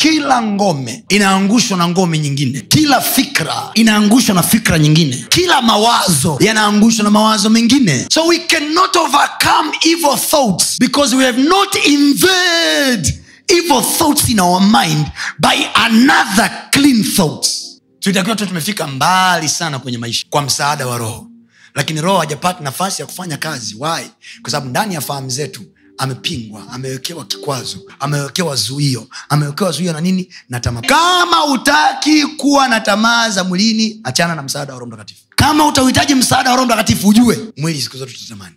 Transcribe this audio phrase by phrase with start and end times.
[0.00, 2.60] Kila ngome inaangushwa na ngome nyingine.
[2.60, 5.24] Kila fikra inaangushwa na fikra nyingine.
[5.28, 8.06] Kila mawazo yanaangushwa na mawazo mengine.
[8.12, 13.14] So we cannot overcome evil thoughts because we have not invade
[13.48, 15.06] evil thoughts in our mind
[15.38, 17.80] by another clean thoughts.
[18.00, 21.26] Tulitakiwa tu tumefika mbali sana kwenye maisha kwa msaada wa roho.
[21.74, 23.76] Lakini roho hajapata nafasi ya kufanya kazi.
[23.78, 24.02] Why?
[24.42, 25.62] Kwa sababu ndani ya fahamu zetu
[26.00, 30.28] amepingwa amewekewa kikwazo amewekewa zuio amewekewa zuio na nini?
[30.48, 30.80] Na tamaa.
[30.80, 35.20] Kama utaki kuwa na tamaa za mwilini achana na msaada wa roho mtakatifu.
[35.36, 38.54] Kama utauhitaji msaada wa roho mtakatifu ujue mwili siku zote tutatamani.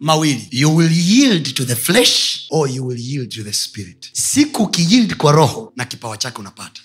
[0.00, 0.48] Mawili.
[0.50, 4.08] You will yield to the flesh or you will yield to the spirit.
[4.12, 6.80] Siku ukiyield kwa roho na kipawa chake unapata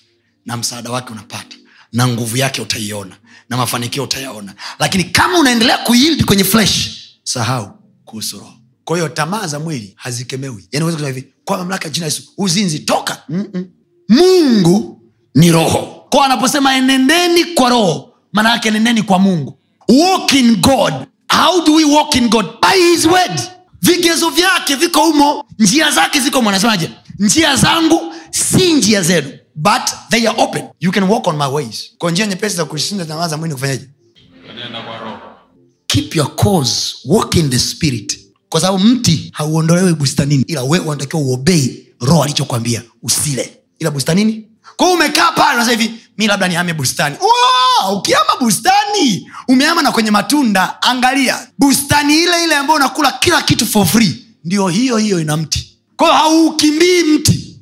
[0.46, 1.56] na msaada wake unapata
[1.92, 3.16] na nguvu yake utaiona
[3.48, 4.54] na mafanikio utayaona.
[4.78, 6.90] Lakini kama unaendelea kuyield kwenye flesh
[7.22, 10.68] sahau kuhusu roho kwa hiyo tamaa za mwili hazikemewi.
[10.72, 13.22] Yani kusema hivi kwa mamlaka ya jina yesu uzinzi toka.
[13.28, 13.66] Mm-mm.
[14.08, 15.00] mungu
[15.34, 16.06] ni roho.
[16.10, 19.58] Kwa anaposema enendeni kwa roho maana yake enendeni kwa mungu.
[19.88, 20.94] Walk in god.
[21.28, 22.46] How do we walk in god?
[22.62, 23.40] By his word.
[23.82, 25.44] Vigezo vyake viko humo.
[25.58, 26.50] Njia zake ziko humo.
[26.50, 26.90] Anasemaje?
[27.18, 30.68] Njia zangu si njia zenu but they are open.
[30.80, 31.90] You can walk on my ways.
[31.98, 33.88] Kwa njia nyepesi za kushinda tamaa za mwili kufanyaje?
[35.86, 36.94] Keep your cause.
[37.04, 38.13] Walk in the spirit
[38.54, 43.58] kwa sababu mti hauondolewi bustanini ila wewe unatakiwa uobei roho alichokwambia usile.
[43.78, 44.48] Ila bustanini?
[44.76, 47.16] Kwao umekaa pale unasema hivi mi labda nihame bustani.
[47.20, 51.46] Wow, ukihama bustani umehama na kwenye matunda angalia.
[51.58, 55.78] Bustani ile ile ambayo unakula kila kitu for free ndio hiyo hiyo ina mti.
[55.96, 57.60] Kwao hauukimbii mti.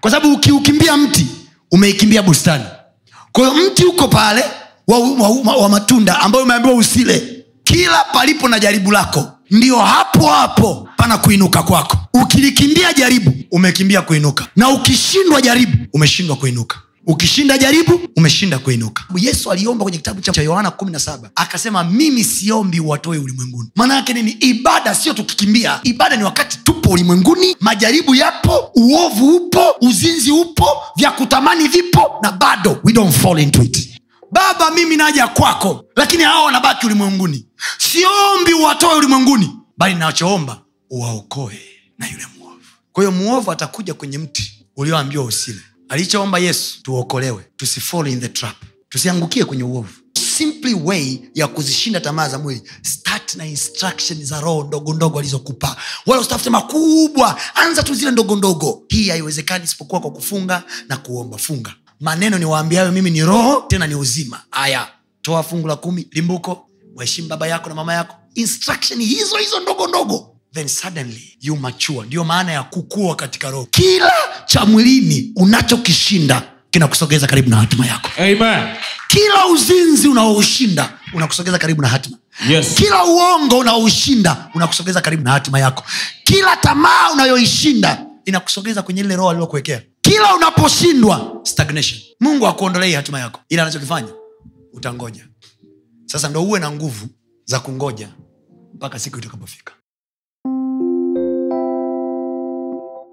[0.00, 1.26] Kwa sababu ukiukimbia mti
[1.70, 2.64] umeikimbia bustani.
[3.32, 4.44] Kwahiyo mti uko pale
[4.86, 7.44] wa, wa, wa, wa matunda ambayo umeambiwa usile.
[7.64, 11.96] Kila palipo na jaribu lako ndio hapo hapo pana kuinuka kwako.
[12.14, 14.46] Ukilikimbia jaribu umekimbia kuinuka.
[14.56, 16.78] Na ukishindwa jaribu umeshindwa kuinuka.
[17.06, 19.04] Ukishinda jaribu umeshinda kuinuka.
[19.16, 23.68] Yesu aliomba kwenye kitabu cha yohana 17 akasema mimi siombi watoe ulimwenguni.
[23.76, 24.30] Maana yake nini?
[24.30, 25.80] Ibada sio tukikimbia.
[25.82, 32.32] Ibada ni wakati tupo ulimwenguni majaribu yapo uovu upo uzinzi upo vya kutamani vipo na
[32.32, 33.90] bado we don't fall into it.
[34.32, 35.84] Baba mimi naja kwako.
[35.96, 37.46] Lakini hawa wanabaki ulimwenguni
[37.92, 41.60] siombi uwatoe ulimwenguni bali nachoomba uwaokoe
[41.98, 42.60] na yule mwovu.
[42.92, 45.60] Kwa hiyo mwovu atakuja kwenye mti ulioambiwa usile.
[45.88, 47.44] Alichoomba yesu tuokolewe
[48.06, 48.56] in the trap
[48.88, 49.92] tusiangukie kwenye uovu.
[50.36, 52.62] Simply way ya kuzishinda tamaa za mwili.
[52.82, 55.76] Start na instruction za roho ndogo ndogo alizokupa.
[56.06, 58.82] Wala usitafute makubwa anza tu zile ndogo ndogo.
[58.88, 61.38] Hii haiwezekani isipokuwa kwa kufunga na kuomba.
[61.38, 61.74] Funga.
[62.00, 64.40] Maneno niwaambiayo mimi ni roho tena ni uzima.
[64.50, 64.88] Aya
[65.22, 68.16] toa fungu la kumi limbuko waheshimu baba yako na mama yako.
[68.34, 70.36] Instruction hizo hizo ndogo ndogo.
[70.54, 72.06] Then suddenly you mature.
[72.06, 73.68] Ndiyo maana ya kukua katika roho.
[73.70, 74.12] Kila
[74.46, 78.10] cha mwilini unachokishinda kinakusogeza karibu na hatima yako.
[78.18, 78.74] Amen.
[79.08, 82.16] kila uzinzi unaoushinda unakusogeza karibu na hatima.
[82.48, 82.74] Yes.
[82.74, 85.84] kila uongo unaoushinda unakusogeza karibu na hatima yako.
[86.24, 89.82] Kila tamaa unayoishinda inakusogeza kwenye ile roho aliyokuwekea.
[90.00, 92.00] Kila unaposhindwa stagnation.
[92.20, 93.40] Mungu akuondolei hatima yako.
[93.48, 94.08] Ila anachokifanya
[94.72, 95.26] utangoja
[96.10, 97.06] sasa ndo uwe na nguvu
[97.44, 98.08] za kungoja
[98.74, 99.72] mpaka siku itakapofika